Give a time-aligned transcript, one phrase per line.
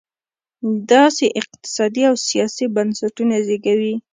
[0.91, 3.95] داسې اقتصادي او سیاسي بنسټونه زېږوي.